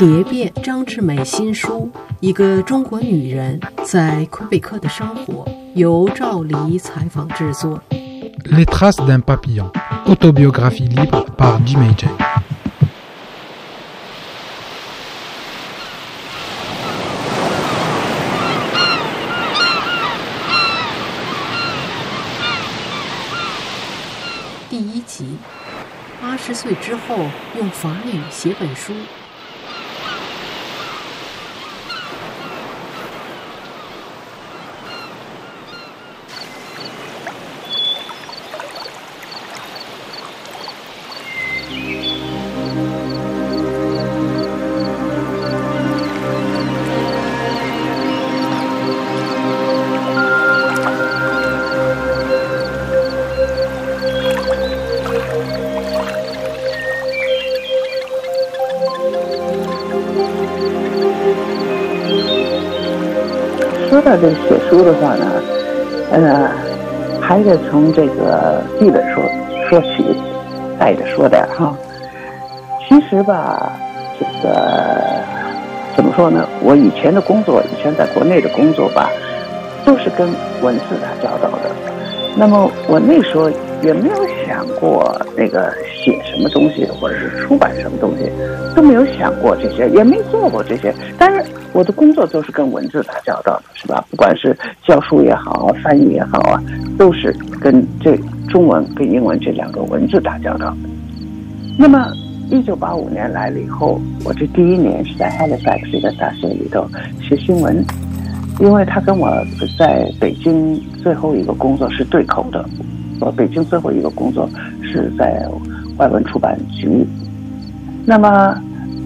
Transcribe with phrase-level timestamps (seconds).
[0.00, 1.90] 蝶变张志美新书
[2.20, 5.44] 《一个中国女人在魁北克的生活》，
[5.74, 7.78] 由赵黎采访制作。
[8.44, 9.70] Les traces d'un papillon,
[10.06, 12.08] autobiographie libre par Jim J.
[24.70, 25.36] 第一集，
[26.22, 27.18] 八十岁之后
[27.58, 28.94] 用法语写本书。
[64.16, 65.26] 这写书的话呢，
[66.12, 66.50] 呃，
[67.20, 69.22] 还得从这个剧本说
[69.68, 70.04] 说起，
[70.78, 71.74] 带着说点哈。
[72.88, 73.72] 其实吧，
[74.18, 75.00] 这个
[75.94, 76.46] 怎么说呢？
[76.62, 79.10] 我以前的工作，以前在国内的工作吧，
[79.84, 80.28] 都是跟
[80.60, 81.70] 文字打交道的。
[82.36, 83.50] 那么我那时候
[83.82, 88.30] 也没有想过那个写什么东西，或者是出版什么东西，
[88.74, 90.94] 都没有想过这些，也没做过这些。
[91.18, 94.04] 但是我的工作都是跟文字打交道的，是吧？
[94.10, 96.62] 不管是教书也好，翻译也好啊，
[96.98, 98.16] 都是跟这
[98.48, 100.76] 中文跟英文这两个文字打交道。
[101.78, 102.06] 那么，
[102.50, 106.86] 一九八五年来了以后，我这第一年是在 Halifax 一个大学里头
[107.20, 107.84] 学新闻。
[108.58, 109.30] 因为他跟我
[109.78, 112.62] 在北京最后一个工作是对口的，
[113.20, 114.48] 我北京最后一个工作
[114.82, 115.46] 是在
[115.98, 117.06] 外文出版局。
[118.06, 118.56] 那么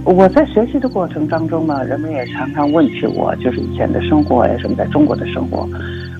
[0.04, 5.68] 我在学习的过程当中呢，人们也常常问起我，就是以前的生活呀，什么在中国的生活，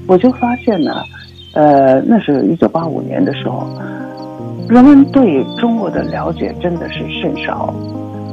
[0.07, 0.91] 我就发现呢，
[1.53, 3.67] 呃，那是一九八五年的时候，
[4.69, 7.73] 人们对中国的了解真的是甚少，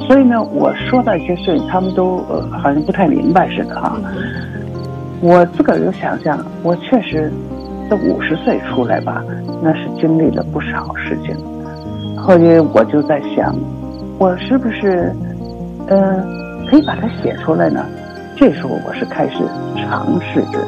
[0.07, 2.19] 所以呢，我说到一些事情，他们都
[2.51, 3.99] 好像不太明白似的哈。
[5.22, 7.31] 我自个儿有想象，我确实
[7.91, 9.22] 这五十岁出来吧，
[9.62, 11.35] 那是经历了不少事情。
[12.16, 13.53] 后来我就在想，
[14.18, 15.13] 我是不是，
[15.90, 16.24] 呃，
[16.69, 17.84] 可以把它写出来呢？
[18.38, 19.40] 这时候我是开始
[19.75, 20.59] 尝试着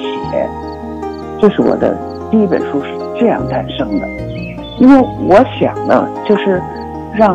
[0.00, 0.50] 写，
[1.40, 1.96] 这是我的
[2.32, 4.08] 第一本书是这样诞生的。
[4.80, 6.60] 因为我想呢，就是
[7.14, 7.32] 让。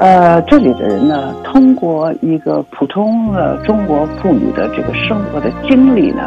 [0.00, 6.22] 呃，这里的人呢，通过一个普通的中国妇女的这个生活的经历呢，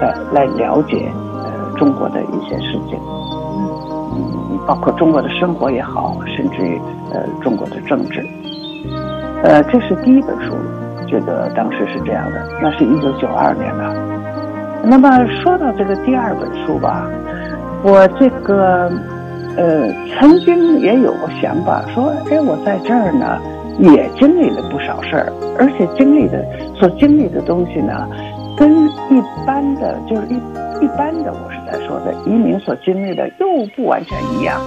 [0.00, 1.10] 呃，来了解
[1.76, 2.98] 中国的一些事情，
[4.14, 6.80] 嗯，包括中国的生活也好，甚至于
[7.12, 8.26] 呃中国的政治，
[9.42, 10.54] 呃，这是第一本书，
[11.08, 13.94] 这个当时是这样的，那是一九九二年的。
[14.84, 17.06] 那么说到这个第二本书吧，
[17.82, 18.90] 我这个。
[19.56, 19.86] 呃，
[20.18, 23.38] 曾经也有过想法，说，哎，我在这儿呢，
[23.78, 27.92] 也经历了不少事儿，而且经历的所经历的东西呢，
[28.56, 30.34] 跟一般的，就是一
[30.84, 34.60] 一般的，我来说的移民所经历的又不完全一样，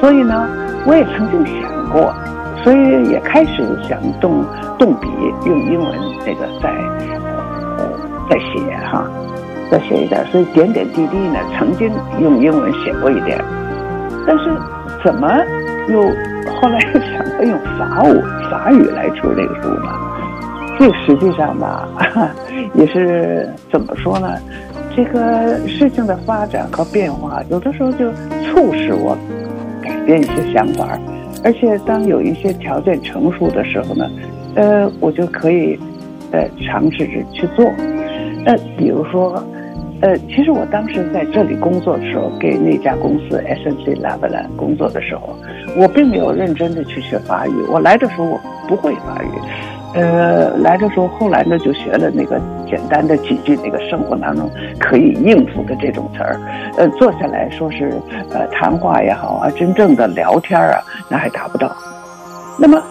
[0.00, 0.48] 所以呢，
[0.86, 2.14] 我也曾经想过，
[2.62, 4.44] 所以也开始想动
[4.78, 5.08] 动笔，
[5.46, 5.92] 用英文
[6.26, 6.70] 那个在
[7.78, 7.86] 呃
[8.30, 9.06] 在写哈，
[9.70, 11.90] 再写一点，所以点点滴滴呢，曾经
[12.20, 13.38] 用英文写过一点。
[14.26, 14.50] 但是，
[15.04, 15.28] 怎么
[15.88, 16.00] 又
[16.60, 19.90] 后来又想到用法语法语来出这个书呢？
[20.78, 21.86] 这实际上吧，
[22.74, 24.28] 也是怎么说呢？
[24.96, 28.12] 这个事情的发展和变化，有的时候就
[28.44, 29.16] 促使我
[29.82, 30.98] 改变一些想法，
[31.42, 34.10] 而且当有一些条件成熟的时候呢，
[34.54, 35.78] 呃，我就可以
[36.30, 37.64] 呃尝试着去做。
[38.46, 39.42] 呃，比如说。
[40.00, 45.34] 呃，其实我当时在这里工作的时候，给那家公司 S N C Lavalin 工作的时候，
[45.78, 47.52] 我并没有认真的去学法语。
[47.70, 49.28] 我来的时候我不会法语，
[49.94, 56.40] 呃，来的时候后来呢就学了那个简单的几句那个生活当中可以应付的这种词儿。
[56.76, 57.92] 呃，坐下来说是
[58.32, 61.70] 呃谈话也好啊，真正的聊天啊，那还达不到。
[62.58, 62.82] 那么，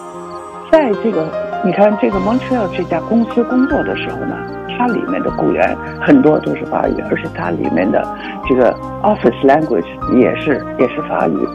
[0.72, 1.28] 在这个
[1.64, 4.34] 你看这个 Montreal 这家公司工作的时候呢？
[4.76, 8.04] 它里面的雇员很多都是法语，而且它里面的
[8.48, 8.74] 这个
[9.04, 9.86] office language
[10.18, 11.48] 也是也是法语。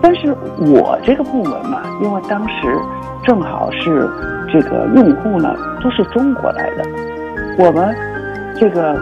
[0.00, 2.78] 但是我这个部门嘛，因为当时
[3.24, 4.08] 正好是
[4.52, 6.84] 这个用户呢都是中国来的，
[7.58, 7.96] 我们
[8.54, 8.94] 这个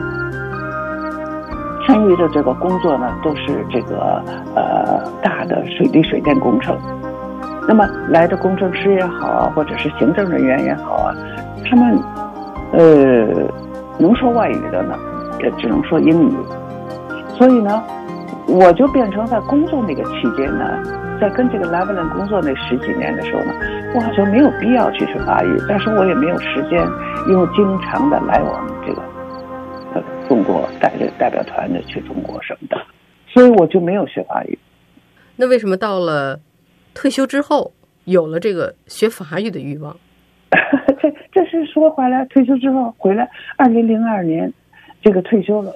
[1.85, 4.23] 参与的这个工作呢都是这个
[4.55, 6.79] 呃大的水利水电工程。
[7.67, 11.14] 那么来的工程师也好啊，或者是行政人员也好啊，
[11.69, 11.99] 他们
[12.73, 13.26] 呃
[13.99, 14.94] 能说外语的呢，
[15.41, 16.32] 也只能说英语。
[17.37, 17.82] 所以呢，
[18.50, 20.82] 我就变成在工作那个期间呢，
[21.20, 23.55] 在跟这个 Levelin 工作那十几年的时候呢，
[23.94, 26.85] 我好像没有必要去学法语，但是我也没有时间，
[27.29, 29.02] 因为经常的来往这个
[29.94, 32.76] 呃中国带着代表团的去中国什么的，
[33.29, 34.58] 所以我就没有学法语。
[35.37, 36.41] 那为什么到了
[36.93, 37.73] 退休之后
[38.05, 39.97] 有了这个学法语的欲望？
[41.00, 44.52] 这这是说回来退休之后回来，二零零二年
[45.02, 45.73] 这个退休了。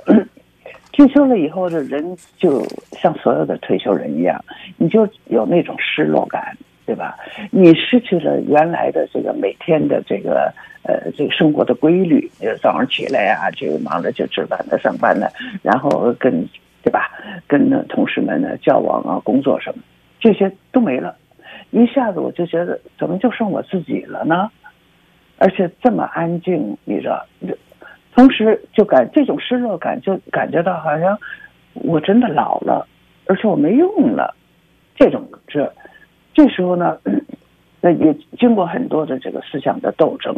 [0.96, 4.42] 退休了以后的人，就像所有的退休人一样，
[4.76, 6.56] 你就有那种失落感，
[6.86, 7.16] 对吧？
[7.50, 10.54] 你失去了原来的这个每天的这个
[10.84, 12.30] 呃这个生活的规律，
[12.62, 15.28] 早上起来呀，就忙着就吃饭的、上班的，
[15.62, 16.48] 然后跟
[16.84, 17.10] 对吧？
[17.48, 19.82] 跟那同事们呢交往啊、工作什么，
[20.20, 21.16] 这些都没了。
[21.70, 24.48] 一下子我就觉得，怎么就剩我自己了呢？
[25.38, 27.26] 而且这么安静，你知道？
[28.14, 31.18] 同时就感这种失落感，就感觉到好像
[31.72, 32.86] 我真的老了，
[33.26, 34.36] 而且我没用了。
[34.94, 35.74] 这种这
[36.32, 36.96] 这时候呢，
[37.82, 40.32] 那也经过很多的这个思想的斗争，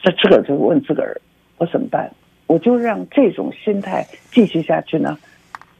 [0.00, 1.20] 这自个儿就问自个儿：
[1.58, 2.08] 我怎么办？
[2.46, 5.18] 我就让这种心态继续下去呢，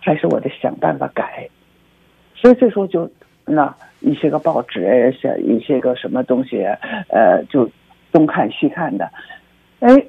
[0.00, 1.48] 还是我得想办法改？
[2.34, 3.08] 所以这时候就
[3.44, 6.64] 那一些个报纸写一些个什么东西，
[7.08, 7.70] 呃，就
[8.10, 9.08] 东看西看的，
[9.78, 10.04] 哎。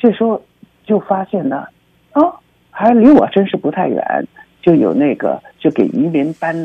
[0.00, 0.42] 这时候
[0.84, 1.66] 就发现呢，
[2.14, 2.34] 哦，
[2.70, 4.26] 还离我真是不太远，
[4.62, 6.56] 就有那个就给移民班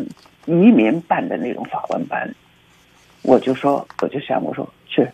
[0.45, 2.33] 移民办的那种法文班，
[3.23, 5.05] 我就说，我就想，我说去，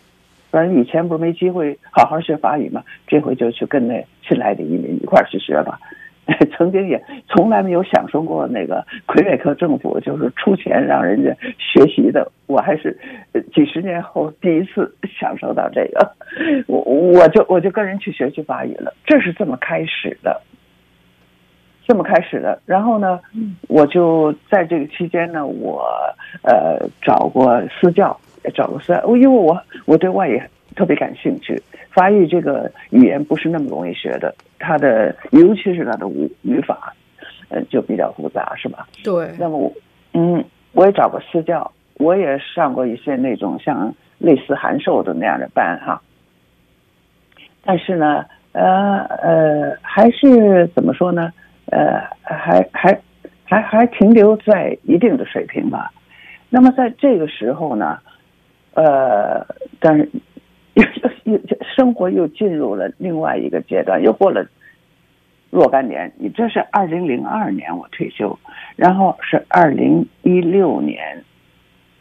[0.52, 5.80] 反正以前不是没机会好好学法语嘛，这回就去跟那新来的移民一块儿去学吧。
[6.56, 12.96] 曾经也从来没有享受过那个魁北克政府就是出钱让人家学习的，我还是
[13.54, 16.12] 几十年后第一次享受到这个，
[16.66, 20.40] 我我就我就跟人去学习法语了，这是这么开始的，
[21.86, 22.60] 这么开始的。
[22.66, 23.20] 然后呢，
[23.68, 25.84] 我就在这个期间呢，我
[26.42, 28.18] 呃找过私教，
[28.54, 30.40] 找过私，教因为我我对外语
[30.76, 31.60] 特别感兴趣。
[31.92, 36.94] 法语这个语言不是那么容易学的，它的尤其是它的语语法，
[37.50, 38.86] 呃，就比较复杂，是吧？
[39.04, 39.30] 对。
[39.38, 39.70] 那么，
[40.14, 40.42] 嗯，
[40.72, 46.00] 我也找过私教，我也上过一些那种像类似函授的那样的班哈。
[47.62, 51.30] 但是呢，呃呃，还是怎么说呢？
[51.66, 52.98] 呃，还还
[53.44, 55.92] 还还停留在一定的水平吧。
[56.48, 57.98] 那么在这个时候呢，
[58.72, 59.46] 呃，
[59.78, 60.08] 但是。
[60.74, 60.84] 又
[61.24, 64.46] 又又生活又进入了另外一个阶段，又过了
[65.50, 66.10] 若干年。
[66.16, 68.38] 你这是二零零二年我退休，
[68.76, 71.22] 然后是二零一六年，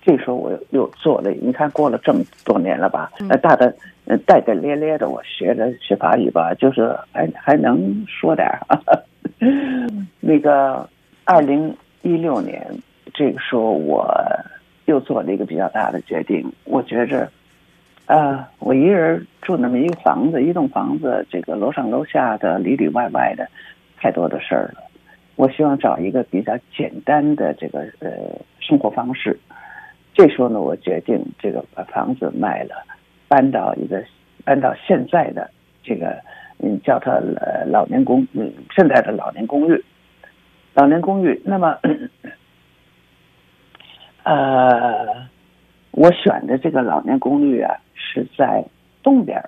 [0.02, 1.32] 这时候我又做了。
[1.32, 3.12] 你看过了这么多年了吧？
[3.30, 3.76] 呃，大的
[4.26, 8.60] 带带咧咧的，我学着学法语吧，就是还还能说点儿。
[10.22, 10.88] 那个
[11.26, 12.66] 二零一六年
[13.14, 14.10] 这个时候，我
[14.86, 17.30] 又做了一个比较大的决定，我觉着。
[18.12, 23.48] 呃，我一个人住那么一个房子，一栋房子，这个楼上楼下的里里外外的，
[23.96, 24.84] 太多的事儿了。
[25.38, 28.12] 我希望找一个比较简单的这个呃
[28.60, 29.40] 生活方式。
[30.14, 32.84] 这时候呢，我决定这个把房子卖了，
[33.30, 34.04] 搬到一个
[34.44, 35.50] 搬到现在的
[35.82, 36.22] 这个
[36.60, 39.82] 嗯叫它呃老年公嗯现在的老年公寓，
[40.74, 41.42] 老年公寓。
[41.46, 41.78] 那么
[44.24, 45.30] 呃，
[45.92, 47.74] 我选的这个老年公寓啊。
[48.12, 48.66] 是在
[49.02, 49.42] 东边，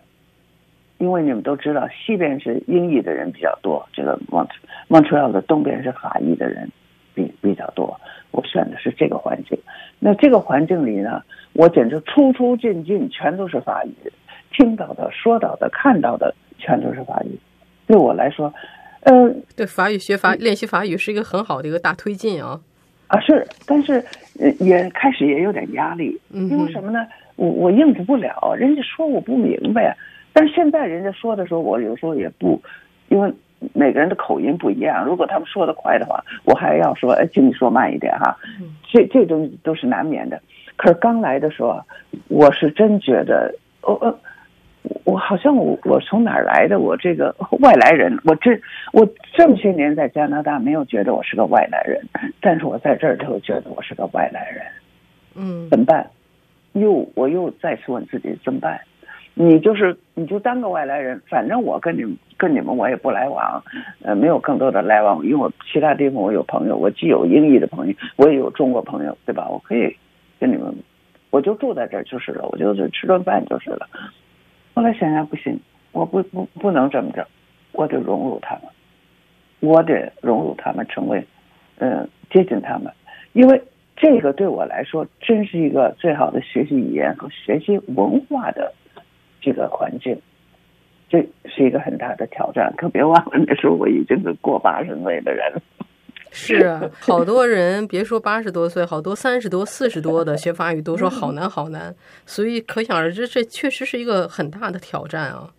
[0.97, 4.47] 因为你们都知道，西边是英译的人比较多，这个蒙
[4.87, 6.69] 蒙特利尔的东边是法裔的人
[7.13, 7.99] 比比较多。
[8.31, 9.59] 我选的是这个环境，
[9.99, 11.21] 那这个环境里呢，
[11.53, 13.93] 我简直出出进进全都是法语，
[14.51, 17.37] 听到的、说到的、看到的全都是法语。
[17.85, 18.51] 对我来说，
[19.01, 22.59] 呃，对法语学法练习法语是一个很好的一个大推进啊。
[23.07, 24.03] 啊，是，但是
[24.59, 27.05] 也开始也有点压力，因为什么呢？
[27.35, 29.95] 我我应付不了，人家说我不明白，
[30.33, 32.61] 但是现在人家说的时候，我有时候也不，
[33.09, 33.33] 因为
[33.73, 35.05] 每个人的口音不一样。
[35.05, 38.37] 如果他们说的快的话，我还要说，哎，请你说慢一点哈。
[38.91, 40.41] 这这东西都是难免的。
[40.75, 41.81] 可是刚来的时候，
[42.27, 44.19] 我是真觉得，哦哦
[45.05, 46.79] 我好像我我从哪儿来的？
[46.79, 48.51] 我这个外来人，我这
[48.91, 52.01] 我这么些年在加拿大没有觉得我是个外来人，
[52.41, 54.65] 但是我在这儿就觉得我是个外来人。
[55.35, 56.05] 嗯，怎么办？
[56.73, 58.79] 又，我又再次问自己怎么办？
[59.35, 63.63] 你就是你就当个外来人，反正我跟你们跟你们我也不来往，
[64.03, 69.49] 呃，没有更多的来往，因为我其他地方我有朋友，我既有英语的朋友，我也有中国朋友，对吧？
[69.49, 69.95] 我可以
[70.39, 70.71] 跟你们
[71.31, 73.89] 我就住在这儿就是了，我就是吃顿饭就是了。
[74.75, 75.59] 后来想想不行，
[75.93, 77.27] 我不不不能这么着，
[77.71, 78.63] 我得融入他们，
[79.61, 81.25] 我得融入他们，成为
[81.79, 82.93] 嗯接近他们，
[83.31, 83.59] 因为
[84.03, 88.73] 这个对我来说真是一个最好的学习语言和学习文化的
[89.39, 90.21] 这个环境。
[91.09, 95.61] 这是一个很大的挑战，可别忘了那时候我已经是过八十岁的人了。
[96.31, 101.95] 是啊，好多人别说八十多岁，好多三十多、四十多的学法语都说好难好难，
[102.25, 105.49] 所以可想而知，这确实是一个很大的挑战啊。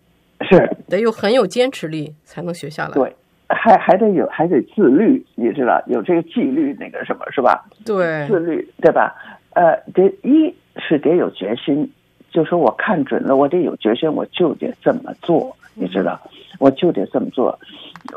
[0.43, 2.93] 是得有很有坚持力才能学下来。
[2.93, 3.17] 对，
[3.65, 7.65] 还还得有还得自律，你知道有这个纪律那个什么是吧？
[7.87, 9.15] 对，自律对吧？
[9.55, 11.91] 呃，得一是得有决心。
[12.31, 16.21] 就说我看准了，我得有决心，我就得这么做，你知道，
[16.59, 17.59] 我就得这么做。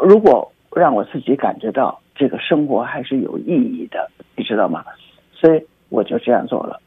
[0.01, 4.84] 如果让我自己感觉到这个生活还是有意义的，你知道吗？
[5.32, 6.77] 所以我就这样做了，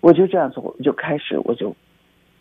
[0.00, 1.72] 我就这样做，我就开始我就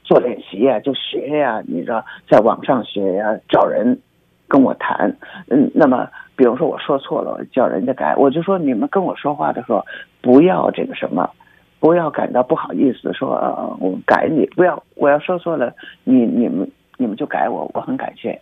[0.03, 3.99] 做练习呀，就学呀，你知道，在网上学呀，找人
[4.47, 5.15] 跟我谈。
[5.49, 9.85] 嗯，那么比如说我说错了，叫人家改，我就说你们跟我说话的时候
[10.21, 11.29] 不要这个什么。
[11.79, 15.71] 不要感到不好意思，说呃，我改你，不要，我要说错了，
[16.03, 18.41] 你你们你们就改我，我很感谢。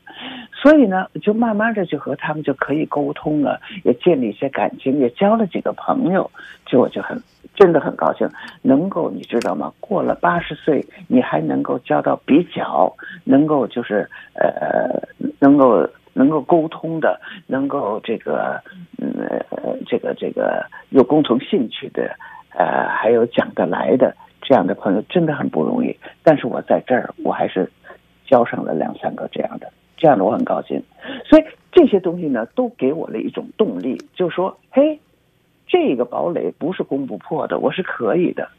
[0.53, 6.29] 所以呢，就慢慢的就和他们就可以沟通了，也建立一些感情，也交了几个朋友，
[6.65, 7.21] 就我就很
[7.53, 8.27] 真的很高兴，
[8.61, 9.71] 能够你知道吗？
[9.79, 12.91] 过了八十岁，你还能够交到比较
[13.23, 14.99] 能够就是呃
[15.39, 18.61] 能够能够沟通的，能够这个
[18.97, 19.27] 嗯
[19.85, 22.15] 这个这个有共同兴趣的。
[22.57, 25.93] 呃，还有讲得来的这样的朋友真的很不容易，
[26.23, 27.69] 但是我在这儿，我还是
[28.25, 30.81] 交上了两三个这样的，这样的我很高兴。
[31.25, 34.99] 所以这些东西呢，都给我了一种动力，就说，嘿，
[35.67, 38.49] 这个堡垒不是攻不破的，我是可以的。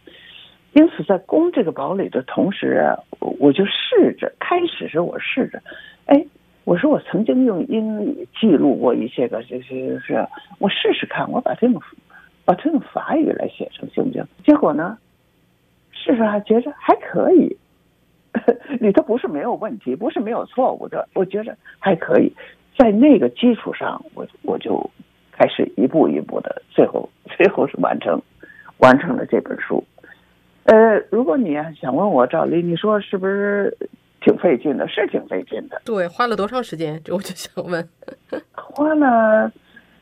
[0.73, 2.85] 因此，在攻这个堡垒的同时，
[3.19, 5.63] 我就试着，开始时我试着，
[6.07, 6.25] 哎，
[6.65, 10.27] 我说我曾经用英语记录过一些个，就是是，
[10.59, 11.81] 我试试看，我把这个。
[12.47, 14.25] 把这用法语来写成行不行？
[14.45, 14.97] 结果呢，
[15.91, 17.57] 试试还觉着还可以，
[18.81, 22.33] 里头不是没有问题，不是没有错误的，我觉着还可以。
[22.79, 24.91] 在那个基础上，我我就
[25.33, 28.21] 开始一步一步的，最后最后是完成
[28.79, 29.83] 完成了这本书。
[30.65, 33.77] 呃，如果你想问我赵丽，你说是不是
[34.21, 34.87] 挺费劲的？
[34.89, 35.81] 是挺费劲的。
[35.85, 37.01] 对，花了多长时间？
[37.05, 37.89] 这我就想问。
[38.53, 39.51] 花了，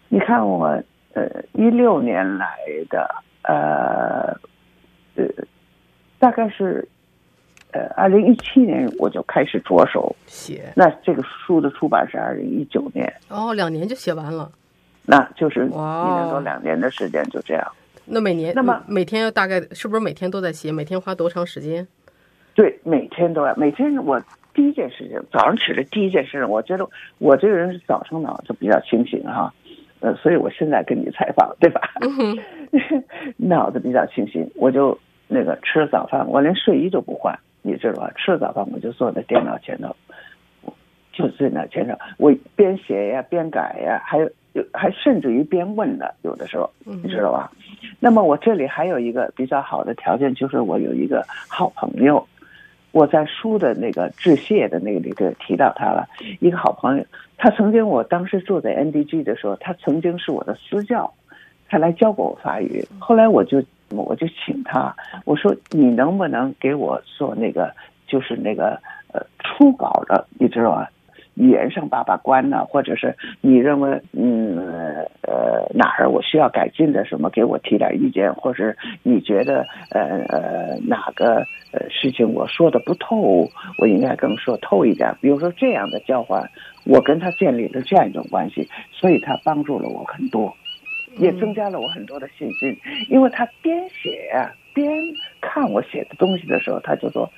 [0.08, 0.82] 你看我。
[1.16, 2.58] 呃，一六年来
[2.90, 3.08] 的，
[3.42, 4.36] 呃，
[5.14, 5.24] 呃，
[6.18, 6.88] 大概是，
[7.74, 10.72] 呃，二零一七年我就开始着手写。
[10.76, 13.12] 那这个书的出版是二零一九年。
[13.28, 14.48] 哦，两年就写完了。
[15.06, 17.72] 那就是一年多两年的时间就这样。
[18.06, 20.70] 那每年那么每天要大概是不是每天都在写？
[20.70, 21.86] 每天花多长时间？
[22.54, 23.52] 对，每天都要。
[23.56, 24.22] 每天我
[24.54, 26.88] 第一件事情，早上起来第一件事情，我觉得
[27.18, 29.52] 我这个人是早上脑子比较清醒哈。
[30.00, 31.80] 呃，所以我现在跟你采访，对吧？
[33.36, 38.12] 脑子比较清醒，我就那个吃了早饭，我连睡衣都不换，你知道吧？
[38.16, 39.96] 吃了早饭，我就坐在电脑前头，
[41.12, 44.30] 就在那前头，我边写呀，边改呀，还有
[44.72, 47.50] 还甚至于边问呢，有的时候，你知道吧？
[47.98, 52.24] 那么我这里还有一个比较好的条件，就是我有一个好朋友。
[52.92, 56.06] 我在书的那个致谢的那个里头提到他了，
[56.38, 57.04] 一个好朋友，
[57.36, 61.12] 他曾经我当时住在 NDG 的时候，他曾经是我的私教，
[61.68, 62.86] 他来教过我法语。
[63.00, 63.60] 后来我就
[64.02, 67.72] 我就请他，我说你能不能给我做那个
[68.06, 68.78] 就是那个
[69.12, 70.90] 呃初稿的，你知道吧？
[71.34, 74.56] 语言上把把关呢，或者是你认为嗯
[75.22, 78.72] 呃哪儿我需要改进的什么，给我提点意见，或者
[79.02, 85.12] 你觉得呃呃哪个呃事情我说的不透，我应该更说透一点。
[85.20, 86.48] 比如说这样的交换，
[86.84, 90.54] 我跟他建立了这样一种关系，所以他帮助了我很多，
[91.18, 92.76] 也增加了我很多的信心。
[93.10, 94.30] 因为他边写
[94.72, 94.90] 边
[95.40, 97.30] 看我写的东西的时候，他就说：“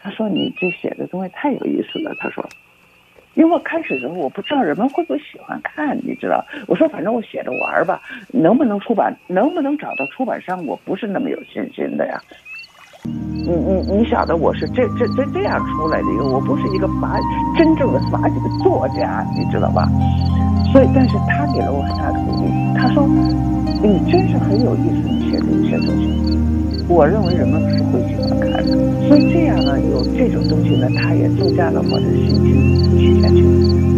[0.00, 2.44] 他说你这写的东西太有意思了。”他说。
[3.34, 6.44] 因为我开始的时候我不知道人们会不会喜欢看，你知道？
[6.66, 12.20] 我说反正我写着玩吧，能不能出版，能不能找到出版商，我不是那么有信心的呀。
[13.04, 17.16] 你你你晓得我是这这这这样出来的一个，我不是一个法
[17.56, 19.86] 真正的法语的作家，你知道吧？
[20.72, 23.06] 所以，但是他给了我很大的鼓励，他说
[23.82, 26.38] 你真是很有意思，你写的一些东西，
[26.88, 28.72] 我认为人们是会喜欢看的。
[29.08, 32.50] 所以这样呢，有这种东西呢，它也增加了我的信心。
[32.98, 33.89] 写下去。